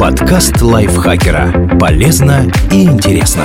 Подкаст 0.00 0.60
лайфхакера. 0.60 1.78
Полезно 1.78 2.50
и 2.72 2.82
интересно. 2.82 3.44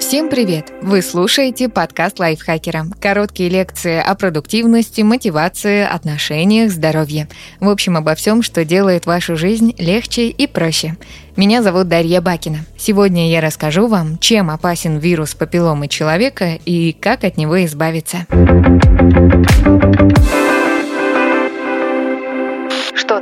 Всем 0.00 0.28
привет! 0.28 0.72
Вы 0.82 1.02
слушаете 1.02 1.68
подкаст 1.68 2.18
лайфхакера. 2.18 2.86
Короткие 3.00 3.48
лекции 3.48 4.00
о 4.00 4.14
продуктивности, 4.16 5.02
мотивации, 5.02 5.84
отношениях, 5.84 6.72
здоровье. 6.72 7.28
В 7.60 7.68
общем, 7.68 7.96
обо 7.96 8.16
всем, 8.16 8.42
что 8.42 8.64
делает 8.64 9.06
вашу 9.06 9.36
жизнь 9.36 9.74
легче 9.78 10.28
и 10.28 10.48
проще. 10.48 10.96
Меня 11.36 11.62
зовут 11.62 11.86
Дарья 11.86 12.20
Бакина. 12.20 12.58
Сегодня 12.76 13.30
я 13.30 13.40
расскажу 13.40 13.86
вам, 13.86 14.18
чем 14.18 14.50
опасен 14.50 14.98
вирус 14.98 15.34
папилломы 15.36 15.86
человека 15.86 16.58
и 16.64 16.92
как 16.92 17.22
от 17.22 17.36
него 17.36 17.64
избавиться. 17.64 18.26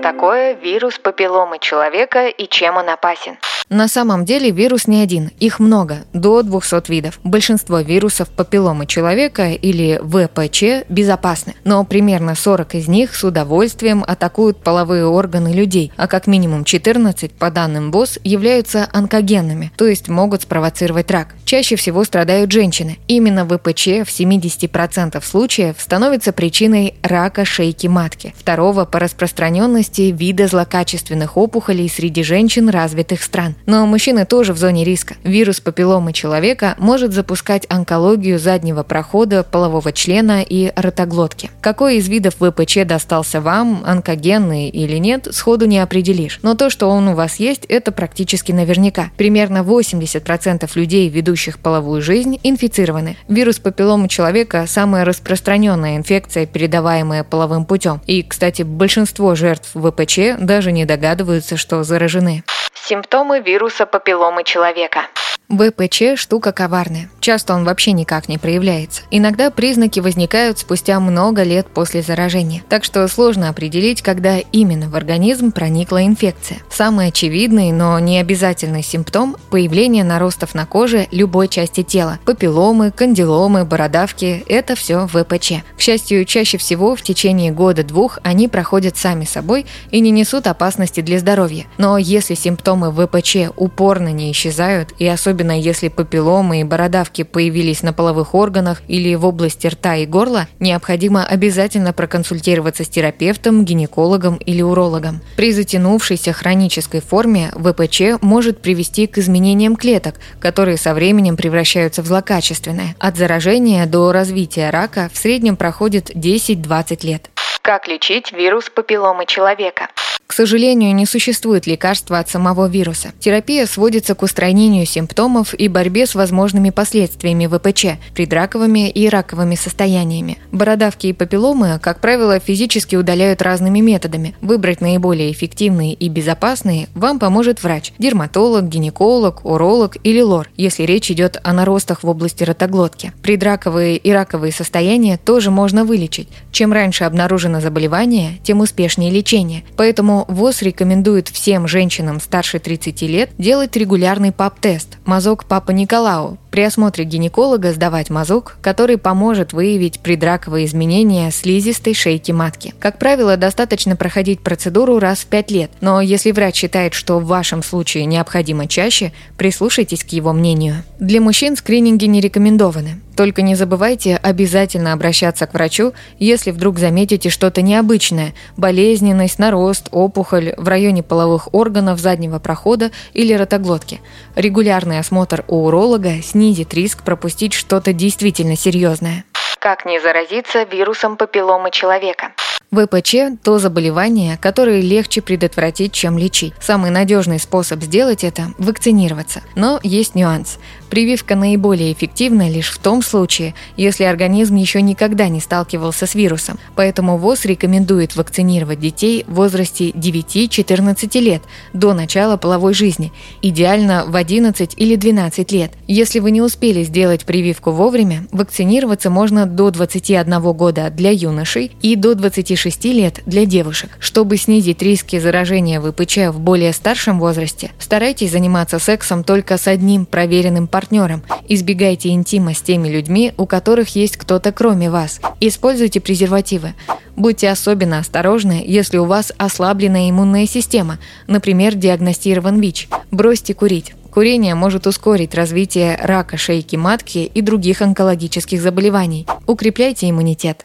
Такое 0.04 0.52
вирус 0.52 0.98
папилломы 0.98 1.58
человека 1.58 2.28
и 2.28 2.46
чем 2.46 2.76
он 2.76 2.90
опасен? 2.90 3.38
На 3.70 3.88
самом 3.88 4.26
деле 4.26 4.50
вирус 4.50 4.86
не 4.86 5.02
один, 5.02 5.30
их 5.40 5.58
много, 5.58 6.04
до 6.12 6.42
200 6.42 6.90
видов. 6.90 7.18
Большинство 7.24 7.80
вирусов 7.80 8.28
папилломы 8.28 8.86
человека 8.86 9.52
или 9.52 9.98
ВПЧ 10.02 10.86
безопасны, 10.90 11.54
но 11.64 11.82
примерно 11.84 12.34
40 12.34 12.74
из 12.74 12.88
них 12.88 13.14
с 13.14 13.24
удовольствием 13.24 14.04
атакуют 14.06 14.58
половые 14.58 15.06
органы 15.06 15.52
людей, 15.54 15.92
а 15.96 16.08
как 16.08 16.26
минимум 16.26 16.64
14, 16.64 17.32
по 17.32 17.50
данным 17.50 17.90
ВОЗ, 17.90 18.18
являются 18.22 18.86
онкогенными, 18.92 19.72
то 19.76 19.86
есть 19.86 20.08
могут 20.08 20.42
спровоцировать 20.42 21.10
рак. 21.10 21.34
Чаще 21.46 21.76
всего 21.76 22.04
страдают 22.04 22.52
женщины. 22.52 22.98
Именно 23.08 23.46
ВПЧ 23.46 23.86
в 24.04 24.10
70% 24.10 25.24
случаев 25.24 25.76
становится 25.78 26.32
причиной 26.32 26.94
рака 27.02 27.44
шейки 27.44 27.86
матки, 27.86 28.34
второго 28.36 28.84
по 28.84 28.98
распространенности 28.98 30.02
вида 30.02 30.48
злокачественных 30.48 31.36
опухолей 31.36 31.88
среди 31.88 32.22
женщин 32.22 32.68
развитых 32.68 33.22
стран. 33.22 33.53
Но 33.66 33.86
мужчины 33.86 34.24
тоже 34.24 34.52
в 34.52 34.58
зоне 34.58 34.84
риска. 34.84 35.16
Вирус 35.24 35.60
папилломы 35.60 36.12
человека 36.12 36.74
может 36.78 37.12
запускать 37.12 37.66
онкологию 37.68 38.38
заднего 38.38 38.82
прохода, 38.82 39.42
полового 39.42 39.92
члена 39.92 40.42
и 40.42 40.72
ротоглотки. 40.76 41.50
Какой 41.60 41.96
из 41.96 42.08
видов 42.08 42.34
ВПЧ 42.40 42.84
достался 42.86 43.40
вам, 43.40 43.82
онкогенный 43.86 44.68
или 44.68 44.96
нет, 44.96 45.28
сходу 45.30 45.66
не 45.66 45.78
определишь. 45.78 46.38
Но 46.42 46.54
то, 46.54 46.70
что 46.70 46.88
он 46.88 47.08
у 47.08 47.14
вас 47.14 47.36
есть, 47.36 47.64
это 47.66 47.92
практически 47.92 48.52
наверняка. 48.52 49.10
Примерно 49.16 49.58
80% 49.58 50.70
людей, 50.74 51.08
ведущих 51.08 51.58
половую 51.58 52.02
жизнь, 52.02 52.38
инфицированы. 52.42 53.16
Вирус 53.28 53.58
папилломы 53.58 54.08
человека– 54.08 54.64
самая 54.68 55.04
распространенная 55.04 55.96
инфекция, 55.96 56.46
передаваемая 56.46 57.24
половым 57.24 57.64
путем. 57.64 58.00
И, 58.06 58.22
кстати, 58.22 58.62
большинство 58.62 59.34
жертв 59.34 59.70
ВПЧ 59.74 60.38
даже 60.38 60.72
не 60.72 60.84
догадываются, 60.84 61.56
что 61.56 61.82
заражены. 61.84 62.42
Симптомы 62.86 63.40
вируса 63.40 63.86
папилломы 63.86 64.44
человека. 64.44 65.06
ВПЧ– 65.50 66.16
штука 66.16 66.52
коварная. 66.52 67.10
Часто 67.20 67.54
он 67.54 67.64
вообще 67.64 67.92
никак 67.92 68.28
не 68.28 68.38
проявляется. 68.38 69.02
Иногда 69.10 69.50
признаки 69.50 70.00
возникают 70.00 70.58
спустя 70.58 70.98
много 71.00 71.42
лет 71.42 71.66
после 71.66 72.00
заражения. 72.00 72.62
Так 72.70 72.82
что 72.82 73.06
сложно 73.08 73.50
определить, 73.50 74.00
когда 74.00 74.38
именно 74.38 74.88
в 74.88 74.96
организм 74.96 75.52
проникла 75.52 76.06
инфекция. 76.06 76.58
Самый 76.70 77.08
очевидный, 77.08 77.72
но 77.72 77.98
не 77.98 78.18
обязательный 78.18 78.82
симптом– 78.82 79.36
появление 79.50 80.02
наростов 80.02 80.54
на 80.54 80.64
коже 80.64 81.08
любой 81.10 81.48
части 81.48 81.82
тела. 81.82 82.18
Папилломы, 82.24 82.90
кандиломы, 82.90 83.66
бородавки– 83.66 84.44
это 84.48 84.74
все 84.74 85.06
ВПЧ. 85.06 85.62
К 85.76 85.80
счастью, 85.80 86.24
чаще 86.24 86.56
всего 86.56 86.96
в 86.96 87.02
течение 87.02 87.52
года-двух 87.52 88.18
они 88.22 88.48
проходят 88.48 88.96
сами 88.96 89.26
собой 89.26 89.66
и 89.90 90.00
не 90.00 90.10
несут 90.10 90.46
опасности 90.46 91.02
для 91.02 91.18
здоровья. 91.18 91.66
Но 91.76 91.98
если 91.98 92.34
симптомы 92.34 92.90
ВПЧ 92.90 93.50
упорно 93.56 94.08
не 94.08 94.32
исчезают 94.32 94.94
и 94.98 95.06
особенно 95.06 95.33
особенно 95.34 95.58
если 95.58 95.88
папилломы 95.88 96.60
и 96.60 96.64
бородавки 96.64 97.24
появились 97.24 97.82
на 97.82 97.92
половых 97.92 98.36
органах 98.36 98.82
или 98.86 99.16
в 99.16 99.26
области 99.26 99.66
рта 99.66 99.96
и 99.96 100.06
горла, 100.06 100.46
необходимо 100.60 101.26
обязательно 101.26 101.92
проконсультироваться 101.92 102.84
с 102.84 102.88
терапевтом, 102.88 103.64
гинекологом 103.64 104.36
или 104.36 104.62
урологом. 104.62 105.22
При 105.34 105.50
затянувшейся 105.50 106.32
хронической 106.32 107.00
форме 107.00 107.50
ВПЧ 107.56 108.22
может 108.22 108.62
привести 108.62 109.08
к 109.08 109.18
изменениям 109.18 109.74
клеток, 109.74 110.20
которые 110.38 110.76
со 110.76 110.94
временем 110.94 111.36
превращаются 111.36 112.02
в 112.02 112.06
злокачественные. 112.06 112.94
От 113.00 113.16
заражения 113.16 113.86
до 113.86 114.12
развития 114.12 114.70
рака 114.70 115.10
в 115.12 115.18
среднем 115.18 115.56
проходит 115.56 116.10
10-20 116.10 117.04
лет. 117.04 117.30
Как 117.60 117.88
лечить 117.88 118.30
вирус 118.30 118.70
папилломы 118.70 119.26
человека? 119.26 119.88
К 120.26 120.32
сожалению, 120.32 120.94
не 120.94 121.06
существует 121.06 121.66
лекарства 121.66 122.18
от 122.18 122.28
самого 122.28 122.66
вируса. 122.66 123.12
Терапия 123.20 123.66
сводится 123.66 124.14
к 124.14 124.22
устранению 124.22 124.86
симптомов 124.86 125.54
и 125.54 125.68
борьбе 125.68 126.06
с 126.06 126.14
возможными 126.14 126.70
последствиями 126.70 127.46
ВПЧ, 127.46 128.00
предраковыми 128.14 128.90
и 128.90 129.08
раковыми 129.08 129.54
состояниями. 129.54 130.38
Бородавки 130.50 131.08
и 131.08 131.12
папилломы, 131.12 131.78
как 131.80 132.00
правило, 132.00 132.40
физически 132.40 132.96
удаляют 132.96 133.42
разными 133.42 133.80
методами. 133.80 134.34
Выбрать 134.40 134.80
наиболее 134.80 135.30
эффективные 135.30 135.92
и 135.94 136.08
безопасные 136.08 136.88
вам 136.94 137.18
поможет 137.18 137.62
врач– 137.62 137.92
дерматолог, 137.98 138.68
гинеколог, 138.68 139.44
уролог 139.44 139.96
или 140.02 140.20
лор, 140.20 140.48
если 140.56 140.84
речь 140.84 141.10
идет 141.10 141.38
о 141.44 141.52
наростах 141.52 142.02
в 142.02 142.08
области 142.08 142.42
ротоглотки. 142.44 143.12
Предраковые 143.22 143.98
и 143.98 144.10
раковые 144.10 144.52
состояния 144.52 145.16
тоже 145.16 145.50
можно 145.50 145.84
вылечить. 145.84 146.28
Чем 146.50 146.72
раньше 146.72 147.04
обнаружено 147.04 147.60
заболевание, 147.60 148.38
тем 148.42 148.60
успешнее 148.60 149.10
лечение. 149.10 149.64
Поэтому 149.76 150.13
Поэтому 150.14 150.26
ВОЗ 150.28 150.62
рекомендует 150.62 151.28
всем 151.28 151.66
женщинам 151.66 152.20
старше 152.20 152.60
30 152.60 153.02
лет 153.02 153.30
делать 153.36 153.74
регулярный 153.76 154.30
ПАП-тест– 154.30 154.98
мазок 155.04 155.44
Папа 155.44 155.72
Николау, 155.72 156.38
при 156.54 156.62
осмотре 156.62 157.04
гинеколога 157.04 157.72
сдавать 157.72 158.10
мазок, 158.10 158.58
который 158.62 158.96
поможет 158.96 159.52
выявить 159.52 159.98
предраковые 159.98 160.66
изменения 160.66 161.32
слизистой 161.32 161.94
шейки 161.94 162.30
матки. 162.30 162.72
Как 162.78 163.00
правило, 163.00 163.36
достаточно 163.36 163.96
проходить 163.96 164.38
процедуру 164.38 165.00
раз 165.00 165.22
в 165.22 165.26
5 165.26 165.50
лет, 165.50 165.72
но 165.80 166.00
если 166.00 166.30
врач 166.30 166.54
считает, 166.54 166.94
что 166.94 167.18
в 167.18 167.26
вашем 167.26 167.60
случае 167.64 168.04
необходимо 168.04 168.68
чаще, 168.68 169.12
прислушайтесь 169.36 170.04
к 170.04 170.10
его 170.10 170.32
мнению. 170.32 170.84
Для 171.00 171.20
мужчин 171.20 171.56
скрининги 171.56 172.04
не 172.04 172.20
рекомендованы. 172.20 173.00
Только 173.16 173.42
не 173.42 173.54
забывайте 173.54 174.16
обязательно 174.16 174.92
обращаться 174.92 175.46
к 175.46 175.54
врачу, 175.54 175.92
если 176.18 176.50
вдруг 176.50 176.78
заметите 176.78 177.30
что-то 177.30 177.62
необычное– 177.62 178.34
болезненность, 178.56 179.38
нарост, 179.38 179.88
опухоль 179.92 180.54
в 180.56 180.66
районе 180.66 181.04
половых 181.04 181.54
органов 181.54 182.00
заднего 182.00 182.40
прохода 182.40 182.90
или 183.12 183.32
ротоглотки. 183.32 184.00
Регулярный 184.34 184.98
осмотр 184.98 185.44
у 185.46 185.66
уролога 185.66 186.22
снизит 186.22 186.43
снизит 186.44 186.74
риск 186.74 187.02
пропустить 187.02 187.54
что-то 187.54 187.94
действительно 187.94 188.54
серьезное. 188.54 189.24
Как 189.60 189.86
не 189.86 189.98
заразиться 189.98 190.64
вирусом 190.64 191.16
папилломы 191.16 191.70
человека? 191.70 192.32
ВПЧ– 192.70 193.14
то 193.42 193.58
заболевание, 193.58 194.36
которое 194.36 194.82
легче 194.82 195.22
предотвратить, 195.22 195.92
чем 195.92 196.18
лечить. 196.18 196.52
Самый 196.60 196.90
надежный 196.90 197.38
способ 197.38 197.80
сделать 197.82 198.24
это– 198.24 198.48
вакцинироваться. 198.58 199.40
Но 199.54 199.80
есть 199.82 200.14
нюанс. 200.14 200.58
Прививка 200.94 201.34
наиболее 201.34 201.92
эффективна 201.92 202.48
лишь 202.48 202.70
в 202.70 202.78
том 202.78 203.02
случае, 203.02 203.56
если 203.76 204.04
организм 204.04 204.54
еще 204.54 204.80
никогда 204.80 205.26
не 205.26 205.40
сталкивался 205.40 206.06
с 206.06 206.14
вирусом. 206.14 206.56
Поэтому 206.76 207.16
ВОЗ 207.18 207.46
рекомендует 207.46 208.14
вакцинировать 208.14 208.78
детей 208.78 209.24
в 209.26 209.34
возрасте 209.34 209.90
9-14 209.90 211.18
лет 211.18 211.42
до 211.72 211.94
начала 211.94 212.36
половой 212.36 212.74
жизни, 212.74 213.12
идеально 213.42 214.04
в 214.06 214.14
11 214.14 214.74
или 214.76 214.94
12 214.94 215.50
лет. 215.50 215.72
Если 215.88 216.20
вы 216.20 216.30
не 216.30 216.40
успели 216.40 216.84
сделать 216.84 217.24
прививку 217.24 217.72
вовремя, 217.72 218.28
вакцинироваться 218.30 219.10
можно 219.10 219.46
до 219.46 219.72
21 219.72 220.52
года 220.52 220.90
для 220.90 221.10
юношей 221.10 221.72
и 221.82 221.96
до 221.96 222.14
26 222.14 222.84
лет 222.84 223.20
для 223.26 223.46
девушек. 223.46 223.90
Чтобы 223.98 224.36
снизить 224.36 224.80
риски 224.80 225.18
заражения 225.18 225.80
ВПЧ 225.80 226.28
в 226.28 226.38
более 226.38 226.72
старшем 226.72 227.18
возрасте, 227.18 227.72
старайтесь 227.80 228.30
заниматься 228.30 228.78
сексом 228.78 229.24
только 229.24 229.58
с 229.58 229.66
одним 229.66 230.06
проверенным 230.06 230.68
партнером 230.68 230.83
партнером. 230.84 231.22
Избегайте 231.48 232.10
интима 232.10 232.52
с 232.52 232.60
теми 232.60 232.88
людьми, 232.88 233.32
у 233.38 233.46
которых 233.46 233.96
есть 233.96 234.18
кто-то 234.18 234.52
кроме 234.52 234.90
вас. 234.90 235.20
Используйте 235.40 235.98
презервативы. 235.98 236.74
Будьте 237.16 237.48
особенно 237.48 237.98
осторожны, 237.98 238.62
если 238.66 238.98
у 238.98 239.06
вас 239.06 239.32
ослаблена 239.38 240.10
иммунная 240.10 240.46
система, 240.46 240.98
например, 241.26 241.74
диагностирован 241.74 242.60
ВИЧ. 242.60 242.88
Бросьте 243.10 243.54
курить. 243.54 243.94
Курение 244.10 244.54
может 244.54 244.86
ускорить 244.86 245.34
развитие 245.34 245.96
рака 246.02 246.36
шейки 246.36 246.76
матки 246.76 247.18
и 247.18 247.40
других 247.40 247.80
онкологических 247.80 248.60
заболеваний. 248.60 249.26
Укрепляйте 249.46 250.10
иммунитет. 250.10 250.64